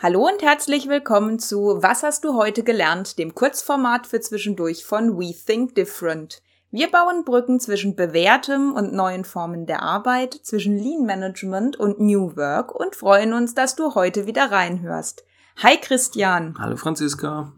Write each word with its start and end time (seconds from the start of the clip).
Hallo 0.00 0.28
und 0.28 0.42
herzlich 0.42 0.88
willkommen 0.88 1.40
zu 1.40 1.82
Was 1.82 2.04
hast 2.04 2.22
du 2.22 2.34
heute 2.34 2.62
gelernt, 2.62 3.18
dem 3.18 3.34
Kurzformat 3.34 4.06
für 4.06 4.20
zwischendurch 4.20 4.84
von 4.84 5.18
We 5.18 5.34
Think 5.34 5.74
Different. 5.74 6.40
Wir 6.70 6.88
bauen 6.88 7.24
Brücken 7.24 7.58
zwischen 7.58 7.96
bewährtem 7.96 8.74
und 8.74 8.92
neuen 8.92 9.24
Formen 9.24 9.66
der 9.66 9.82
Arbeit, 9.82 10.34
zwischen 10.34 10.78
Lean 10.78 11.04
Management 11.04 11.74
und 11.80 11.98
New 11.98 12.36
Work 12.36 12.72
und 12.76 12.94
freuen 12.94 13.32
uns, 13.32 13.56
dass 13.56 13.74
du 13.74 13.96
heute 13.96 14.28
wieder 14.28 14.52
reinhörst. 14.52 15.24
Hi 15.64 15.76
Christian. 15.78 16.54
Hallo 16.60 16.76
Franziska. 16.76 17.52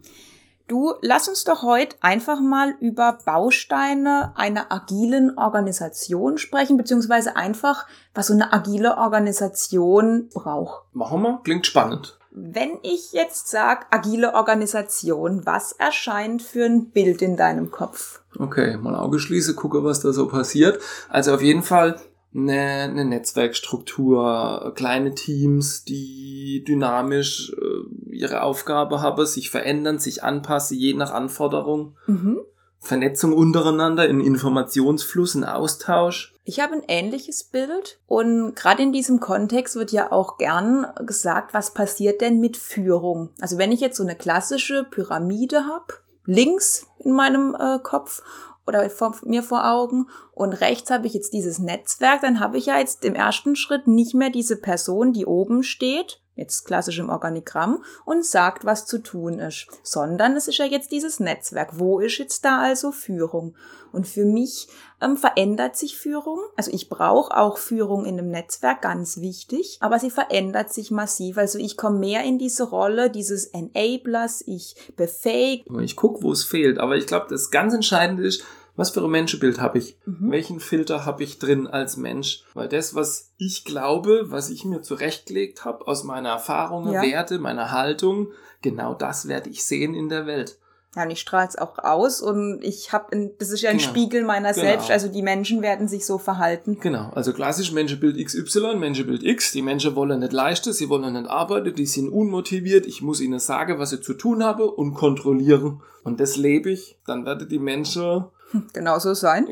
Du, 0.67 0.95
lass 1.01 1.27
uns 1.27 1.43
doch 1.43 1.61
heute 1.61 1.95
einfach 2.01 2.39
mal 2.39 2.73
über 2.79 3.19
Bausteine 3.23 4.33
einer 4.35 4.71
agilen 4.71 5.37
Organisation 5.37 6.39
sprechen, 6.39 6.77
beziehungsweise 6.77 7.35
einfach, 7.35 7.85
was 8.15 8.27
so 8.27 8.33
eine 8.33 8.51
agile 8.51 8.97
Organisation 8.97 10.29
braucht. 10.33 10.85
Machen 10.95 11.21
wir, 11.21 11.39
klingt 11.43 11.67
spannend. 11.67 12.17
Wenn 12.33 12.77
ich 12.81 13.11
jetzt 13.11 13.49
sage 13.49 13.85
agile 13.91 14.33
Organisation, 14.33 15.45
was 15.45 15.73
erscheint 15.73 16.41
für 16.41 16.65
ein 16.65 16.89
Bild 16.91 17.21
in 17.21 17.35
deinem 17.35 17.71
Kopf? 17.71 18.21
Okay, 18.39 18.77
mal 18.77 18.95
Auge 18.95 19.19
schließe, 19.19 19.53
gucke, 19.53 19.83
was 19.83 19.99
da 19.99 20.13
so 20.13 20.27
passiert. 20.27 20.81
Also 21.09 21.33
auf 21.33 21.41
jeden 21.41 21.63
Fall 21.63 21.99
eine, 22.33 22.83
eine 22.83 23.03
Netzwerkstruktur, 23.03 24.71
kleine 24.75 25.13
Teams, 25.13 25.83
die 25.83 26.63
dynamisch 26.65 27.51
äh, 27.51 28.15
ihre 28.15 28.43
Aufgabe 28.43 29.01
haben, 29.01 29.25
sich 29.25 29.49
verändern, 29.49 29.99
sich 29.99 30.23
anpassen, 30.23 30.77
je 30.77 30.93
nach 30.93 31.11
Anforderung. 31.11 31.97
Mhm. 32.07 32.39
Vernetzung 32.81 33.33
untereinander, 33.33 34.09
in 34.09 34.19
Informationsfluss, 34.19 35.35
in 35.35 35.43
Austausch. 35.43 36.33
Ich 36.43 36.59
habe 36.59 36.73
ein 36.73 36.83
ähnliches 36.87 37.43
Bild 37.43 37.99
und 38.07 38.55
gerade 38.55 38.81
in 38.81 38.91
diesem 38.91 39.19
Kontext 39.19 39.75
wird 39.75 39.91
ja 39.91 40.11
auch 40.11 40.37
gern 40.37 40.87
gesagt, 41.05 41.53
was 41.53 41.73
passiert 41.73 42.21
denn 42.21 42.39
mit 42.39 42.57
Führung? 42.57 43.29
Also 43.39 43.59
wenn 43.59 43.71
ich 43.71 43.81
jetzt 43.81 43.97
so 43.97 44.03
eine 44.03 44.15
klassische 44.15 44.83
Pyramide 44.89 45.67
habe, 45.67 45.93
links 46.25 46.87
in 46.97 47.13
meinem 47.13 47.55
äh, 47.57 47.77
Kopf 47.79 48.23
oder 48.65 48.89
vor, 48.89 49.15
mir 49.25 49.43
vor 49.43 49.69
Augen 49.69 50.07
und 50.33 50.53
rechts 50.53 50.89
habe 50.89 51.05
ich 51.05 51.13
jetzt 51.13 51.33
dieses 51.33 51.59
Netzwerk, 51.59 52.21
dann 52.21 52.39
habe 52.39 52.57
ich 52.57 52.65
ja 52.65 52.79
jetzt 52.79 53.05
im 53.05 53.13
ersten 53.13 53.55
Schritt 53.55 53.87
nicht 53.87 54.15
mehr 54.15 54.31
diese 54.31 54.55
Person, 54.55 55.13
die 55.13 55.27
oben 55.27 55.61
steht, 55.61 56.20
jetzt 56.35 56.65
klassisch 56.65 56.99
im 56.99 57.09
Organigramm, 57.09 57.83
und 58.05 58.25
sagt, 58.25 58.65
was 58.65 58.85
zu 58.85 58.99
tun 58.99 59.39
ist, 59.39 59.67
sondern 59.83 60.35
es 60.35 60.47
ist 60.47 60.57
ja 60.57 60.65
jetzt 60.65 60.91
dieses 60.91 61.19
Netzwerk. 61.19 61.79
Wo 61.79 61.99
ist 61.99 62.17
jetzt 62.17 62.45
da 62.45 62.61
also 62.61 62.91
Führung? 62.91 63.55
Und 63.91 64.07
für 64.07 64.23
mich 64.23 64.69
ähm, 65.01 65.17
verändert 65.17 65.75
sich 65.75 65.97
Führung. 65.97 66.39
Also 66.55 66.71
ich 66.71 66.87
brauche 66.87 67.35
auch 67.35 67.57
Führung 67.57 68.05
in 68.05 68.17
einem 68.17 68.29
Netzwerk, 68.29 68.81
ganz 68.81 69.19
wichtig, 69.19 69.77
aber 69.81 69.99
sie 69.99 70.09
verändert 70.09 70.73
sich 70.73 70.91
massiv. 70.91 71.37
Also 71.37 71.59
ich 71.59 71.75
komme 71.75 71.99
mehr 71.99 72.23
in 72.23 72.39
diese 72.39 72.63
Rolle 72.63 73.09
dieses 73.09 73.47
Enablers, 73.47 74.43
ich 74.47 74.75
befähige. 74.95 75.81
Ich 75.81 75.95
gucke, 75.95 76.23
wo 76.23 76.31
es 76.31 76.43
fehlt, 76.45 76.79
aber 76.79 76.95
ich 76.95 77.07
glaube, 77.07 77.27
das 77.29 77.51
ganz 77.51 77.73
Entscheidende 77.73 78.25
ist, 78.25 78.43
was 78.75 78.91
für 78.91 79.03
ein 79.03 79.09
Menschenbild 79.09 79.59
habe 79.59 79.77
ich? 79.77 79.97
Mhm. 80.05 80.31
Welchen 80.31 80.59
Filter 80.59 81.05
habe 81.05 81.23
ich 81.23 81.39
drin 81.39 81.67
als 81.67 81.97
Mensch? 81.97 82.43
Weil 82.53 82.67
das, 82.67 82.95
was 82.95 83.31
ich 83.37 83.65
glaube, 83.65 84.25
was 84.27 84.49
ich 84.49 84.65
mir 84.65 84.81
zurechtgelegt 84.81 85.65
habe 85.65 85.87
aus 85.87 86.03
meiner 86.03 86.29
Erfahrung, 86.29 86.91
ja. 86.91 87.01
Werte, 87.01 87.39
meiner 87.39 87.71
Haltung, 87.71 88.29
genau 88.61 88.93
das 88.93 89.27
werde 89.27 89.49
ich 89.49 89.63
sehen 89.63 89.93
in 89.93 90.09
der 90.09 90.25
Welt. 90.25 90.57
Ja, 90.95 91.03
und 91.03 91.11
ich 91.11 91.21
strahle 91.21 91.47
es 91.47 91.57
auch 91.57 91.77
aus 91.79 92.21
und 92.21 92.59
ich 92.63 92.91
habe, 92.91 93.31
das 93.39 93.49
ist 93.49 93.61
ja 93.61 93.69
ein 93.69 93.77
genau. 93.77 93.89
Spiegel 93.89 94.25
meiner 94.25 94.51
genau. 94.51 94.65
selbst, 94.65 94.91
also 94.91 95.07
die 95.07 95.21
Menschen 95.21 95.61
werden 95.61 95.87
sich 95.87 96.05
so 96.05 96.17
verhalten. 96.17 96.79
Genau, 96.81 97.09
also 97.11 97.31
klassisch 97.31 97.71
Menschenbild 97.71 98.17
XY, 98.17 98.75
Menschenbild 98.75 99.23
X, 99.23 99.53
die 99.53 99.61
Menschen 99.61 99.95
wollen 99.95 100.19
nicht 100.19 100.33
leisten, 100.33 100.73
sie 100.73 100.89
wollen 100.89 101.13
nicht 101.13 101.29
arbeiten, 101.29 101.73
die 101.73 101.85
sind 101.85 102.09
unmotiviert, 102.09 102.85
ich 102.85 103.01
muss 103.01 103.21
ihnen 103.21 103.39
sagen, 103.39 103.79
was 103.79 103.91
sie 103.91 104.01
zu 104.01 104.15
tun 104.15 104.43
haben 104.43 104.67
und 104.67 104.93
kontrollieren. 104.93 105.81
Und 106.03 106.19
das 106.19 106.35
lebe 106.35 106.71
ich, 106.71 106.97
dann 107.05 107.25
werden 107.25 107.47
die 107.47 107.59
Menschen 107.59 108.25
genau 108.73 108.99
so 108.99 109.13
sein. 109.13 109.47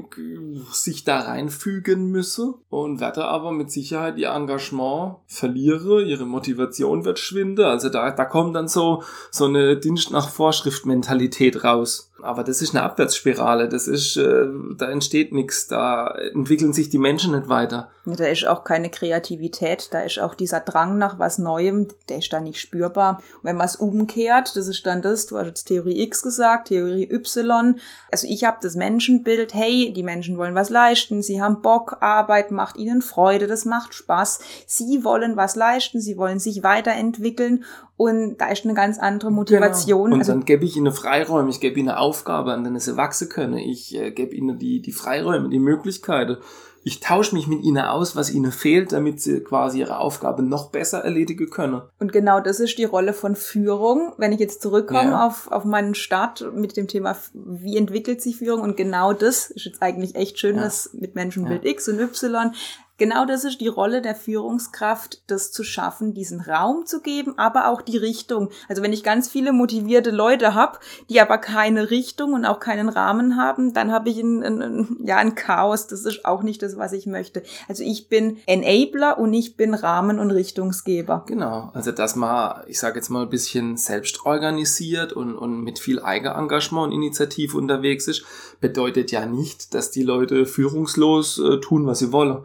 Sich 0.71 1.03
da 1.03 1.19
reinfügen 1.21 2.11
müsse 2.11 2.55
und 2.69 2.99
werde 2.99 3.25
aber 3.25 3.51
mit 3.51 3.71
Sicherheit 3.71 4.17
ihr 4.17 4.29
Engagement 4.29 5.17
verliere, 5.27 6.03
ihre 6.03 6.25
Motivation 6.25 7.05
wird 7.05 7.19
schwinde. 7.19 7.67
Also 7.67 7.89
da, 7.89 8.11
da 8.11 8.25
kommt 8.25 8.55
dann 8.55 8.67
so, 8.67 9.03
so 9.31 9.45
eine 9.45 9.77
Dienst 9.77 10.11
nach 10.11 10.29
Vorschrift 10.29 10.85
Mentalität 10.85 11.63
raus. 11.63 12.11
Aber 12.21 12.43
das 12.43 12.61
ist 12.61 12.75
eine 12.75 12.83
Abwärtsspirale, 12.83 13.69
das 13.69 13.87
ist, 13.87 14.17
äh, 14.17 14.47
da 14.77 14.89
entsteht 14.89 15.31
nichts, 15.31 15.67
da 15.67 16.07
entwickeln 16.33 16.73
sich 16.73 16.89
die 16.89 16.97
Menschen 16.97 17.33
nicht 17.33 17.47
weiter. 17.47 17.89
Da 18.16 18.25
ist 18.25 18.47
auch 18.47 18.64
keine 18.64 18.90
Kreativität, 18.90 19.90
da 19.92 20.02
ist 20.02 20.20
auch 20.20 20.36
dieser 20.36 20.59
Drang 20.59 20.97
nach 20.97 21.20
was 21.20 21.38
Neuem, 21.38 21.88
der 22.08 22.18
ist 22.18 22.31
da 22.31 22.40
nicht 22.40 22.59
spürbar. 22.59 23.22
Und 23.38 23.44
wenn 23.44 23.58
man 23.58 23.66
es 23.66 23.75
umkehrt, 23.75 24.56
das 24.56 24.68
ist 24.68 24.86
dann 24.86 25.02
das, 25.02 25.28
du 25.28 25.38
hast 25.38 25.47
jetzt 25.47 25.66
Theorie 25.66 26.02
X 26.03 26.22
gesagt, 26.22 26.70
Theorie 26.70 27.09
Y. 27.12 27.80
Also 28.12 28.28
ich 28.28 28.44
habe 28.44 28.58
das 28.62 28.75
Menschenbild, 28.75 29.53
hey, 29.53 29.94
die 29.94 30.03
Menschen 30.03 30.38
wollen 30.38 30.56
was 30.56 30.70
leisten, 30.70 31.22
sie 31.22 31.42
haben 31.42 31.62
Bock, 31.62 31.97
Arbeit 32.02 32.52
macht 32.52 32.78
ihnen 32.78 33.02
Freude, 33.02 33.47
das 33.47 33.66
macht 33.66 33.94
Spaß. 33.94 34.40
Sie 34.66 35.03
wollen 35.03 35.36
was 35.36 35.56
leisten, 35.56 36.02
sie 36.02 36.18
wollen 36.18 36.40
sich 36.40 36.64
weiterentwickeln 36.64 37.64
und 38.00 38.38
da 38.38 38.47
ist 38.47 38.64
eine 38.64 38.76
ganz 38.76 38.97
andere 38.97 39.30
Motivation. 39.30 40.06
Genau. 40.06 40.14
Und 40.16 40.22
also, 40.22 40.31
dann 40.31 40.46
gebe 40.46 40.64
ich 40.64 40.78
ihnen 40.78 40.94
Freiräume, 40.94 41.50
ich 41.50 41.59
gebe 41.59 41.78
ihnen 41.81 41.90
Aufgabe, 41.90 42.53
an 42.53 42.64
denen 42.64 42.80
sie 42.80 42.96
wachsen 42.96 43.28
können. 43.28 43.58
Ich 43.58 43.94
äh, 43.94 44.12
gebe 44.12 44.34
ihnen 44.34 44.58
die, 44.58 44.81
die 44.81 44.94
Freiräume, 44.94 45.50
die 45.50 45.59
Möglichkeiten. 45.59 46.38
Ich 46.84 47.00
tausche 47.00 47.35
mich 47.35 47.47
mit 47.47 47.63
ihnen 47.63 47.84
aus, 47.84 48.16
was 48.16 48.31
ihnen 48.31 48.51
fehlt, 48.51 48.91
damit 48.91 49.22
sie 49.22 49.41
quasi 49.41 49.79
ihre 49.79 50.00
Aufgabe 50.00 50.44
noch 50.44 50.72
besser 50.72 51.00
erledigen 51.00 51.50
können. 51.50 51.81
Und 52.00 52.12
genau 52.12 52.40
das 52.40 52.59
ist 52.59 52.78
die 52.78 52.85
Rolle 52.85 53.13
von 53.13 53.35
Führung. 53.35 54.13
Wenn 54.17 54.31
ich 54.31 54.40
jetzt 54.40 54.62
zurückkomme 54.62 55.12
ja. 55.12 55.28
auf, 55.28 55.51
auf 55.51 55.66
meinen 55.66 55.95
Start 55.95 56.53
mit 56.53 56.78
dem 56.78 56.88
Thema, 56.88 57.16
wie 57.34 57.78
entwickelt 57.78 58.22
sich 58.22 58.38
Führung? 58.38 58.62
Und 58.62 58.78
genau 58.78 59.13
das 59.13 59.50
ist 59.50 59.66
jetzt 59.66 59.81
eigentlich 59.81 60.16
echt 60.16 60.40
schön, 60.40 60.56
ja. 60.56 60.63
dass 60.63 60.94
mit 60.94 61.16
Menschenbild 61.16 61.63
ja. 61.63 61.72
X 61.72 61.90
und 61.90 62.00
Y 62.00 62.53
Genau 62.99 63.25
das 63.25 63.45
ist 63.45 63.61
die 63.61 63.69
Rolle 63.69 64.01
der 64.01 64.13
Führungskraft, 64.13 65.21
das 65.27 65.53
zu 65.53 65.63
schaffen, 65.63 66.13
diesen 66.13 66.41
Raum 66.41 66.85
zu 66.85 67.01
geben, 67.01 67.33
aber 67.37 67.69
auch 67.69 67.81
die 67.81 67.95
Richtung. 67.95 68.49
Also 68.67 68.83
wenn 68.83 68.91
ich 68.91 69.03
ganz 69.03 69.29
viele 69.29 69.53
motivierte 69.53 70.11
Leute 70.11 70.53
habe, 70.53 70.79
die 71.09 71.21
aber 71.21 71.37
keine 71.37 71.91
Richtung 71.91 72.33
und 72.33 72.45
auch 72.45 72.59
keinen 72.59 72.89
Rahmen 72.89 73.37
haben, 73.37 73.73
dann 73.73 73.93
habe 73.93 74.09
ich 74.09 74.19
ein, 74.19 74.43
ein, 74.43 74.97
ja, 75.05 75.15
ein 75.15 75.33
Chaos. 75.33 75.87
Das 75.87 76.03
ist 76.03 76.25
auch 76.25 76.43
nicht 76.43 76.61
das, 76.61 76.77
was 76.77 76.91
ich 76.91 77.05
möchte. 77.05 77.41
Also 77.69 77.85
ich 77.85 78.09
bin 78.09 78.37
Enabler 78.45 79.17
und 79.17 79.33
ich 79.33 79.55
bin 79.55 79.73
Rahmen- 79.73 80.19
und 80.19 80.31
Richtungsgeber. 80.31 81.23
Genau, 81.25 81.71
also 81.73 81.93
dass 81.93 82.17
man, 82.17 82.63
ich 82.67 82.79
sage 82.81 82.97
jetzt 82.97 83.09
mal, 83.09 83.23
ein 83.23 83.29
bisschen 83.29 83.77
selbst 83.77 84.25
organisiert 84.25 85.13
und, 85.13 85.37
und 85.37 85.63
mit 85.63 85.79
viel 85.79 86.01
Eigenengagement 86.01 86.87
und 86.87 86.91
Initiative 86.91 87.57
unterwegs 87.57 88.09
ist, 88.09 88.25
bedeutet 88.59 89.13
ja 89.13 89.25
nicht, 89.25 89.73
dass 89.73 89.89
die 89.89 90.03
Leute 90.03 90.45
führungslos 90.45 91.39
äh, 91.39 91.61
tun, 91.61 91.87
was 91.87 91.99
sie 91.99 92.11
wollen. 92.11 92.39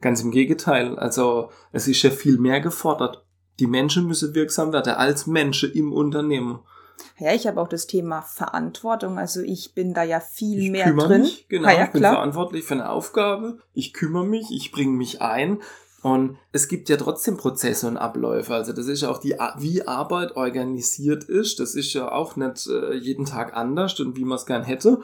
Ganz 0.00 0.22
im 0.22 0.30
Gegenteil. 0.30 0.98
Also 0.98 1.50
es 1.72 1.88
ist 1.88 2.02
ja 2.02 2.10
viel 2.10 2.38
mehr 2.38 2.60
gefordert. 2.60 3.24
Die 3.58 3.66
Menschen 3.66 4.06
müssen 4.06 4.34
wirksam 4.34 4.72
werden 4.72 4.94
als 4.94 5.26
Menschen 5.26 5.72
im 5.72 5.92
Unternehmen. 5.92 6.60
Ja, 7.18 7.34
ich 7.34 7.46
habe 7.46 7.60
auch 7.60 7.68
das 7.68 7.86
Thema 7.86 8.22
Verantwortung. 8.22 9.18
Also 9.18 9.40
ich 9.40 9.74
bin 9.74 9.92
da 9.92 10.02
ja 10.02 10.20
viel 10.20 10.64
ich 10.64 10.70
mehr 10.70 10.92
drin. 10.92 11.22
Mich, 11.22 11.48
genau, 11.48 11.68
ja, 11.68 11.84
ich 11.84 11.90
bin 11.90 12.02
verantwortlich 12.02 12.64
für 12.64 12.74
eine 12.74 12.88
Aufgabe. 12.88 13.58
Ich 13.74 13.92
kümmere 13.92 14.24
mich, 14.24 14.50
ich 14.50 14.72
bringe 14.72 14.96
mich 14.96 15.20
ein. 15.20 15.60
Und 16.02 16.38
es 16.52 16.68
gibt 16.68 16.88
ja 16.88 16.96
trotzdem 16.96 17.36
Prozesse 17.36 17.86
und 17.86 17.98
Abläufe. 17.98 18.54
Also 18.54 18.72
das 18.72 18.86
ist 18.86 19.02
ja 19.02 19.10
auch 19.10 19.18
die, 19.18 19.36
wie 19.58 19.86
Arbeit 19.86 20.34
organisiert 20.34 21.24
ist. 21.24 21.60
Das 21.60 21.74
ist 21.74 21.92
ja 21.92 22.10
auch 22.10 22.36
nicht 22.36 22.66
äh, 22.68 22.94
jeden 22.94 23.26
Tag 23.26 23.54
anders 23.54 24.00
und 24.00 24.16
wie 24.16 24.24
man 24.24 24.36
es 24.36 24.46
gern 24.46 24.64
hätte 24.64 25.00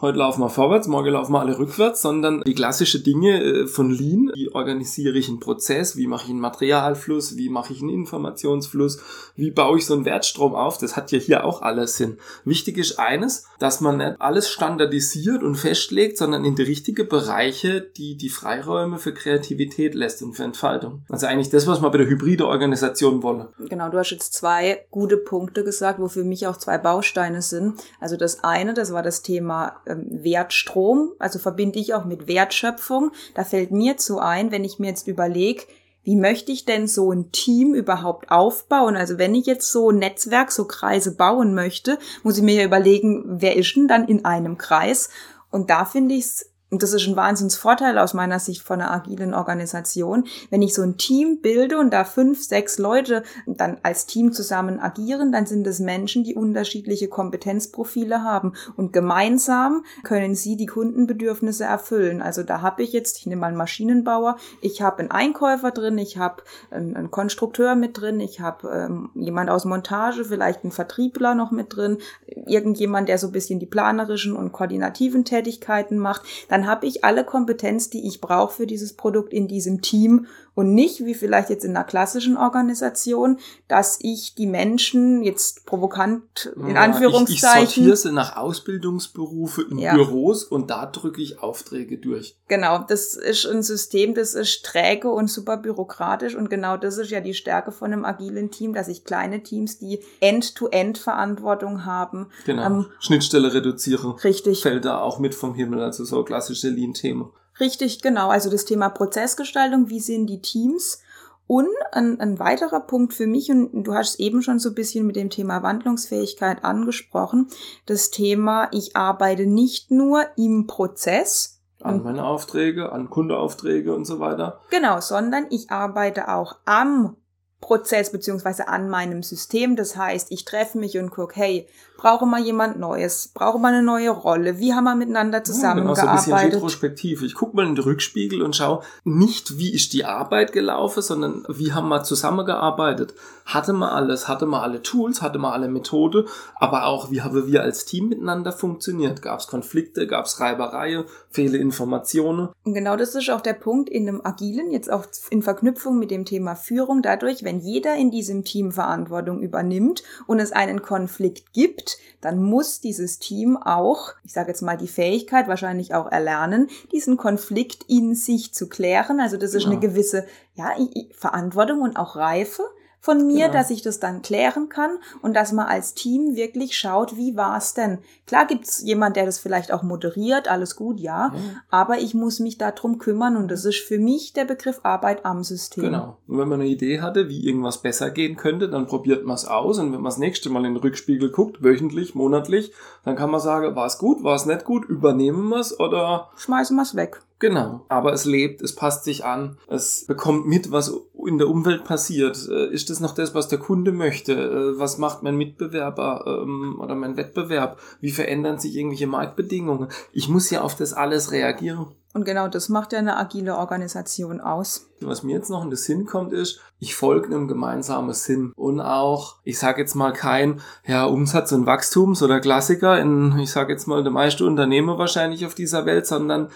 heute 0.00 0.18
laufen 0.18 0.40
wir 0.40 0.48
vorwärts, 0.48 0.88
morgen 0.88 1.10
laufen 1.10 1.32
wir 1.32 1.40
alle 1.40 1.58
rückwärts, 1.58 2.02
sondern 2.02 2.42
die 2.42 2.54
klassische 2.54 3.00
Dinge 3.00 3.42
äh, 3.42 3.66
von 3.66 3.90
Lean, 3.90 4.30
wie 4.34 4.48
organisiere 4.52 5.18
ich 5.18 5.28
einen 5.28 5.40
Prozess, 5.40 5.96
wie 5.96 6.06
mache 6.06 6.24
ich 6.24 6.30
einen 6.30 6.40
Materialfluss, 6.40 7.36
wie 7.36 7.50
mache 7.50 7.72
ich 7.72 7.80
einen 7.80 7.90
Informationsfluss, 7.90 9.00
wie 9.36 9.50
baue 9.50 9.78
ich 9.78 9.86
so 9.86 9.94
einen 9.94 10.04
Wertstrom 10.04 10.54
auf, 10.54 10.78
das 10.78 10.96
hat 10.96 11.12
ja 11.12 11.18
hier 11.18 11.44
auch 11.44 11.62
alles 11.62 11.96
Sinn. 11.96 12.18
Wichtig 12.44 12.78
ist 12.78 12.98
eines, 12.98 13.46
dass 13.58 13.80
man 13.80 13.98
nicht 13.98 14.20
alles 14.20 14.48
standardisiert 14.48 15.42
und 15.42 15.56
festlegt, 15.56 16.18
sondern 16.18 16.44
in 16.44 16.54
die 16.54 16.62
richtigen 16.62 17.08
Bereiche, 17.08 17.80
die 17.80 18.16
die 18.16 18.30
Freiräume 18.30 18.98
für 18.98 19.12
Kreativität 19.12 19.94
lässt 19.94 20.22
und 20.22 20.34
für 20.34 20.44
Entfaltung. 20.44 21.02
Also 21.08 21.26
eigentlich 21.26 21.50
das, 21.50 21.66
was 21.66 21.82
wir 21.82 21.90
bei 21.90 21.98
der 21.98 22.06
hybride 22.06 22.46
Organisation 22.46 23.22
wollen. 23.22 23.48
Genau, 23.58 23.90
du 23.90 23.98
hast 23.98 24.10
jetzt 24.10 24.34
zwei 24.34 24.86
gute 24.90 25.16
Punkte 25.16 25.64
gesagt, 25.64 26.00
wo 26.00 26.08
für 26.08 26.24
mich 26.24 26.46
auch 26.46 26.56
zwei 26.56 26.78
Bausteine 26.78 27.42
sind. 27.42 27.74
Also 28.00 28.16
das 28.16 28.42
eine, 28.44 28.74
das 28.74 28.92
war 28.92 29.02
das 29.02 29.22
Thema 29.22 29.76
ähm, 29.90 30.06
Wertstrom, 30.24 31.12
also 31.18 31.38
verbinde 31.38 31.78
ich 31.78 31.94
auch 31.94 32.04
mit 32.04 32.26
Wertschöpfung. 32.28 33.12
Da 33.34 33.44
fällt 33.44 33.70
mir 33.70 33.96
zu 33.96 34.18
ein, 34.18 34.50
wenn 34.50 34.64
ich 34.64 34.78
mir 34.78 34.88
jetzt 34.88 35.06
überlege, 35.06 35.62
wie 36.02 36.16
möchte 36.16 36.50
ich 36.50 36.64
denn 36.64 36.86
so 36.86 37.12
ein 37.12 37.30
Team 37.30 37.74
überhaupt 37.74 38.30
aufbauen? 38.30 38.96
Also 38.96 39.18
wenn 39.18 39.34
ich 39.34 39.46
jetzt 39.46 39.70
so 39.70 39.90
ein 39.90 39.98
Netzwerk, 39.98 40.50
so 40.50 40.64
Kreise 40.64 41.14
bauen 41.14 41.54
möchte, 41.54 41.98
muss 42.22 42.38
ich 42.38 42.42
mir 42.42 42.54
ja 42.54 42.64
überlegen, 42.64 43.24
wer 43.26 43.56
ist 43.56 43.76
denn 43.76 43.86
dann 43.86 44.08
in 44.08 44.24
einem 44.24 44.56
Kreis? 44.56 45.10
Und 45.50 45.68
da 45.68 45.84
finde 45.84 46.14
ich 46.14 46.24
es 46.24 46.49
und 46.70 46.82
das 46.82 46.92
ist 46.92 47.06
ein 47.06 47.16
Wahnsinnsvorteil 47.16 47.98
aus 47.98 48.14
meiner 48.14 48.38
Sicht 48.38 48.62
von 48.62 48.80
einer 48.80 48.92
agilen 48.92 49.34
Organisation, 49.34 50.24
wenn 50.50 50.62
ich 50.62 50.74
so 50.74 50.82
ein 50.82 50.96
Team 50.96 51.40
bilde 51.42 51.78
und 51.78 51.90
da 51.92 52.04
fünf, 52.04 52.42
sechs 52.42 52.78
Leute 52.78 53.24
dann 53.46 53.78
als 53.82 54.06
Team 54.06 54.32
zusammen 54.32 54.78
agieren, 54.78 55.32
dann 55.32 55.46
sind 55.46 55.66
es 55.66 55.80
Menschen, 55.80 56.24
die 56.24 56.34
unterschiedliche 56.34 57.08
Kompetenzprofile 57.08 58.22
haben 58.22 58.52
und 58.76 58.92
gemeinsam 58.92 59.84
können 60.04 60.34
sie 60.34 60.56
die 60.56 60.66
Kundenbedürfnisse 60.66 61.64
erfüllen. 61.64 62.22
Also 62.22 62.42
da 62.42 62.60
habe 62.60 62.82
ich 62.82 62.92
jetzt, 62.92 63.18
ich 63.18 63.26
nehme 63.26 63.40
mal 63.40 63.46
einen 63.48 63.56
Maschinenbauer, 63.56 64.36
ich 64.60 64.80
habe 64.80 65.00
einen 65.00 65.10
Einkäufer 65.10 65.72
drin, 65.72 65.98
ich 65.98 66.18
habe 66.18 66.42
einen, 66.70 67.10
Konstrukteur 67.10 67.74
mit 67.74 68.00
drin, 68.00 68.20
ich 68.20 68.40
habe 68.40 68.68
ähm, 68.68 69.10
jemand 69.14 69.50
aus 69.50 69.64
Montage, 69.64 70.24
vielleicht 70.24 70.62
einen 70.62 70.70
Vertriebler 70.70 71.34
noch 71.34 71.50
mit 71.50 71.74
drin, 71.74 71.98
irgendjemand, 72.46 73.08
der 73.08 73.18
so 73.18 73.28
ein 73.28 73.32
bisschen 73.32 73.58
die 73.58 73.66
planerischen 73.66 74.36
und 74.36 74.52
koordinativen 74.52 75.24
Tätigkeiten 75.24 75.98
macht. 75.98 76.22
Dann 76.48 76.59
dann 76.60 76.68
habe 76.68 76.86
ich 76.86 77.04
alle 77.04 77.24
Kompetenz, 77.24 77.88
die 77.88 78.06
ich 78.06 78.20
brauche 78.20 78.54
für 78.54 78.66
dieses 78.66 78.92
Produkt 78.92 79.32
in 79.32 79.48
diesem 79.48 79.80
Team 79.80 80.26
und 80.60 80.74
nicht 80.74 81.06
wie 81.06 81.14
vielleicht 81.14 81.48
jetzt 81.48 81.64
in 81.64 81.74
einer 81.74 81.86
klassischen 81.86 82.36
Organisation, 82.36 83.38
dass 83.66 83.96
ich 83.98 84.34
die 84.34 84.46
Menschen 84.46 85.22
jetzt 85.22 85.64
provokant 85.64 86.52
in 86.54 86.74
ja, 86.74 86.82
Anführungszeichen. 86.82 87.62
Ich, 87.62 87.68
ich 87.70 87.74
sortiere 87.76 87.96
sie 87.96 88.12
nach 88.12 88.36
Ausbildungsberufe 88.36 89.62
in 89.62 89.78
ja. 89.78 89.94
Büros 89.94 90.44
und 90.44 90.70
da 90.70 90.84
drücke 90.84 91.22
ich 91.22 91.42
Aufträge 91.42 91.96
durch. 91.96 92.36
Genau, 92.48 92.84
das 92.86 93.14
ist 93.14 93.46
ein 93.46 93.62
System, 93.62 94.14
das 94.14 94.34
ist 94.34 94.62
träge 94.66 95.08
und 95.08 95.30
super 95.30 95.56
bürokratisch 95.56 96.34
und 96.34 96.50
genau 96.50 96.76
das 96.76 96.98
ist 96.98 97.10
ja 97.10 97.20
die 97.20 97.32
Stärke 97.32 97.72
von 97.72 97.90
einem 97.90 98.04
agilen 98.04 98.50
Team, 98.50 98.74
dass 98.74 98.88
ich 98.88 99.04
kleine 99.04 99.42
Teams, 99.42 99.78
die 99.78 100.00
End-to-End-Verantwortung 100.20 101.86
haben. 101.86 102.26
Genau, 102.44 102.66
ähm, 102.66 102.86
Schnittstelle 102.98 103.54
reduzieren. 103.54 104.10
Richtig. 104.22 104.60
Fällt 104.60 104.84
da 104.84 105.00
auch 105.00 105.20
mit 105.20 105.34
vom 105.34 105.54
Himmel, 105.54 105.80
also 105.80 106.04
so 106.04 106.22
klassische 106.22 106.68
Lean-Thema. 106.68 107.32
Richtig, 107.60 108.02
genau. 108.02 108.30
Also 108.30 108.50
das 108.50 108.64
Thema 108.64 108.88
Prozessgestaltung, 108.88 109.90
wie 109.90 110.00
sind 110.00 110.26
die 110.26 110.40
Teams? 110.40 111.02
Und 111.46 111.66
ein, 111.90 112.20
ein 112.20 112.38
weiterer 112.38 112.78
Punkt 112.78 113.12
für 113.12 113.26
mich, 113.26 113.50
und 113.50 113.82
du 113.82 113.92
hast 113.92 114.10
es 114.10 114.18
eben 114.20 114.40
schon 114.40 114.60
so 114.60 114.68
ein 114.68 114.74
bisschen 114.76 115.04
mit 115.04 115.16
dem 115.16 115.30
Thema 115.30 115.64
Wandlungsfähigkeit 115.64 116.64
angesprochen, 116.64 117.48
das 117.86 118.10
Thema, 118.10 118.68
ich 118.70 118.96
arbeite 118.96 119.46
nicht 119.46 119.90
nur 119.90 120.26
im 120.36 120.68
Prozess. 120.68 121.60
An 121.82 122.04
meine 122.04 122.24
Aufträge, 122.24 122.92
an 122.92 123.10
Kundeaufträge 123.10 123.92
und 123.94 124.04
so 124.04 124.20
weiter. 124.20 124.60
Genau, 124.70 125.00
sondern 125.00 125.46
ich 125.50 125.70
arbeite 125.70 126.28
auch 126.28 126.56
am 126.66 127.16
Prozess 127.60 128.10
beziehungsweise 128.10 128.68
an 128.68 128.88
meinem 128.88 129.22
System. 129.22 129.76
Das 129.76 129.96
heißt, 129.96 130.32
ich 130.32 130.44
treffe 130.44 130.78
mich 130.78 130.98
und 130.98 131.10
gucke, 131.10 131.34
hey, 131.36 131.68
brauche 132.00 132.24
mal 132.24 132.40
jemand 132.40 132.78
Neues, 132.78 133.30
brauche 133.34 133.58
mal 133.58 133.74
eine 133.74 133.82
neue 133.82 134.08
Rolle, 134.08 134.58
wie 134.58 134.72
haben 134.72 134.84
wir 134.84 134.94
miteinander 134.94 135.44
zusammengearbeitet? 135.44 136.06
Ja, 136.06 136.12
genau, 136.12 136.16
so 136.18 136.32
ein 136.32 136.38
bisschen 136.38 136.54
retrospektiv. 136.54 137.22
Ich 137.22 137.34
gucke 137.34 137.54
mal 137.56 137.66
in 137.66 137.74
den 137.74 137.84
Rückspiegel 137.84 138.40
und 138.40 138.56
schaue 138.56 138.82
nicht, 139.04 139.58
wie 139.58 139.74
ist 139.74 139.92
die 139.92 140.06
Arbeit 140.06 140.52
gelaufen, 140.52 141.02
sondern 141.02 141.44
wie 141.48 141.72
haben 141.72 141.88
wir 141.88 142.02
zusammengearbeitet. 142.02 143.14
Hatte 143.44 143.72
man 143.74 143.90
alles, 143.90 144.28
hatte 144.28 144.46
man 144.46 144.62
alle 144.62 144.82
Tools, 144.82 145.20
hatte 145.20 145.38
man 145.38 145.52
alle 145.52 145.68
Methode, 145.68 146.24
aber 146.56 146.86
auch, 146.86 147.10
wie 147.10 147.20
haben 147.20 147.46
wir 147.46 147.62
als 147.62 147.84
Team 147.84 148.08
miteinander 148.08 148.52
funktioniert? 148.52 149.20
Gab 149.20 149.40
es 149.40 149.48
Konflikte, 149.48 150.06
gab 150.06 150.24
es 150.24 150.40
Reibereien, 150.40 151.04
fehle 151.28 151.58
Informationen? 151.58 152.48
Und 152.64 152.74
genau 152.74 152.96
das 152.96 153.14
ist 153.14 153.28
auch 153.28 153.40
der 153.40 153.54
Punkt 153.54 153.90
in 153.90 154.08
einem 154.08 154.20
Agilen, 154.24 154.70
jetzt 154.70 154.90
auch 154.90 155.04
in 155.28 155.42
Verknüpfung 155.42 155.98
mit 155.98 156.10
dem 156.10 156.24
Thema 156.24 156.54
Führung, 156.54 157.02
dadurch, 157.02 157.44
wenn 157.44 157.49
jeder 157.58 157.96
in 157.96 158.10
diesem 158.10 158.44
Team 158.44 158.70
Verantwortung 158.70 159.42
übernimmt 159.42 160.04
und 160.26 160.38
es 160.38 160.52
einen 160.52 160.82
Konflikt 160.82 161.52
gibt, 161.52 161.98
dann 162.20 162.42
muss 162.42 162.80
dieses 162.80 163.18
Team 163.18 163.56
auch, 163.56 164.12
ich 164.24 164.32
sage 164.32 164.48
jetzt 164.48 164.62
mal 164.62 164.76
die 164.76 164.88
Fähigkeit 164.88 165.48
wahrscheinlich 165.48 165.94
auch 165.94 166.10
erlernen, 166.10 166.68
diesen 166.92 167.16
Konflikt 167.16 167.84
in 167.88 168.14
sich 168.14 168.54
zu 168.54 168.68
klären. 168.68 169.20
Also 169.20 169.36
das 169.36 169.54
ist 169.54 169.64
ja. 169.64 169.70
eine 169.70 169.80
gewisse 169.80 170.26
ja, 170.54 170.70
Verantwortung 171.12 171.82
und 171.82 171.96
auch 171.96 172.14
Reife 172.14 172.62
von 173.00 173.26
mir, 173.26 173.46
genau. 173.46 173.52
dass 173.54 173.70
ich 173.70 173.82
das 173.82 173.98
dann 173.98 174.22
klären 174.22 174.68
kann 174.68 174.98
und 175.22 175.34
dass 175.34 175.52
man 175.52 175.66
als 175.66 175.94
Team 175.94 176.36
wirklich 176.36 176.76
schaut, 176.76 177.16
wie 177.16 177.36
war's 177.36 177.74
denn? 177.74 177.98
Klar 178.26 178.46
gibt's 178.46 178.82
jemand, 178.82 179.16
der 179.16 179.26
das 179.26 179.38
vielleicht 179.38 179.72
auch 179.72 179.82
moderiert, 179.82 180.48
alles 180.48 180.76
gut, 180.76 181.00
ja, 181.00 181.28
mhm. 181.28 181.56
aber 181.70 181.98
ich 181.98 182.14
muss 182.14 182.40
mich 182.40 182.58
darum 182.58 182.98
kümmern 182.98 183.36
und 183.36 183.50
das 183.50 183.64
ist 183.64 183.80
für 183.80 183.98
mich 183.98 184.34
der 184.34 184.44
Begriff 184.44 184.80
Arbeit 184.82 185.24
am 185.24 185.42
System. 185.42 185.84
Genau. 185.84 186.18
Und 186.28 186.38
wenn 186.38 186.48
man 186.48 186.60
eine 186.60 186.68
Idee 186.68 187.00
hatte, 187.00 187.28
wie 187.28 187.46
irgendwas 187.46 187.78
besser 187.78 188.10
gehen 188.10 188.36
könnte, 188.36 188.68
dann 188.68 188.86
probiert 188.86 189.24
man 189.24 189.34
es 189.34 189.46
aus 189.46 189.78
und 189.78 189.86
wenn 189.92 190.00
man 190.00 190.10
das 190.10 190.18
nächste 190.18 190.50
Mal 190.50 190.64
in 190.66 190.74
den 190.74 190.82
Rückspiegel 190.82 191.30
guckt, 191.30 191.62
wöchentlich, 191.62 192.14
monatlich, 192.14 192.72
dann 193.04 193.16
kann 193.16 193.30
man 193.30 193.40
sagen, 193.40 193.74
war 193.74 193.86
es 193.86 193.98
gut, 193.98 194.22
war 194.22 194.34
es 194.34 194.46
nicht 194.46 194.64
gut, 194.64 194.84
übernehmen 194.84 195.48
wir 195.48 195.60
es 195.60 195.78
oder 195.80 196.30
schmeißen 196.36 196.76
wir 196.76 196.82
es 196.82 196.94
weg. 196.94 197.22
Genau. 197.40 197.86
Aber 197.88 198.12
es 198.12 198.26
lebt, 198.26 198.60
es 198.60 198.74
passt 198.74 199.04
sich 199.04 199.24
an, 199.24 199.56
es 199.66 200.04
bekommt 200.06 200.46
mit, 200.46 200.70
was 200.70 200.94
in 201.26 201.38
der 201.38 201.48
Umwelt 201.48 201.84
passiert. 201.84 202.48
Äh, 202.48 202.72
ist 202.72 202.90
das 202.90 203.00
noch 203.00 203.14
das, 203.14 203.34
was 203.34 203.48
der 203.48 203.58
Kunde 203.58 203.92
möchte? 203.92 204.32
Äh, 204.32 204.78
was 204.78 204.98
macht 204.98 205.22
mein 205.22 205.36
Mitbewerber 205.36 206.24
ähm, 206.42 206.78
oder 206.80 206.94
mein 206.94 207.16
Wettbewerb? 207.16 207.78
Wie 208.00 208.10
verändern 208.10 208.58
sich 208.58 208.76
irgendwelche 208.76 209.06
Marktbedingungen? 209.06 209.88
Ich 210.12 210.28
muss 210.28 210.50
ja 210.50 210.62
auf 210.62 210.74
das 210.74 210.92
alles 210.92 211.32
reagieren. 211.32 211.86
Und 212.12 212.24
genau 212.24 212.48
das 212.48 212.68
macht 212.68 212.92
ja 212.92 212.98
eine 212.98 213.16
agile 213.16 213.56
Organisation 213.56 214.40
aus. 214.40 214.88
Was 215.00 215.22
mir 215.22 215.36
jetzt 215.36 215.48
noch 215.48 215.62
in 215.62 215.70
den 215.70 215.76
Sinn 215.76 216.06
kommt, 216.06 216.32
ist, 216.32 216.60
ich 216.80 216.96
folge 216.96 217.26
einem 217.26 217.46
gemeinsamen 217.46 218.14
Sinn 218.14 218.52
und 218.56 218.80
auch, 218.80 219.36
ich 219.44 219.60
sage 219.60 219.80
jetzt 219.80 219.94
mal 219.94 220.12
kein 220.12 220.60
ja, 220.84 221.04
Umsatz- 221.04 221.52
und 221.52 221.66
Wachstums- 221.66 222.22
oder 222.22 222.40
Klassiker 222.40 222.98
in, 222.98 223.38
ich 223.38 223.52
sage 223.52 223.72
jetzt 223.72 223.86
mal, 223.86 224.02
der 224.02 224.10
meiste 224.10 224.44
Unternehmer 224.44 224.98
wahrscheinlich 224.98 225.46
auf 225.46 225.54
dieser 225.54 225.86
Welt, 225.86 226.06
sondern 226.06 226.48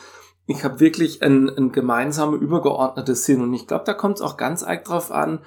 ich 0.47 0.65
habe 0.65 0.81
wirklich 0.81 1.23
ein, 1.23 1.49
ein 1.49 1.73
gemeinsamer, 1.73 2.37
übergeordnetes 2.37 3.25
Sinn. 3.25 3.41
Und 3.41 3.55
ich 3.55 3.67
glaube, 3.67 3.85
da 3.85 3.95
kommt 3.95 4.17
es 4.17 4.23
auch 4.23 4.37
ganz 4.37 4.63
arg 4.63 4.85
drauf 4.85 5.11
an, 5.11 5.41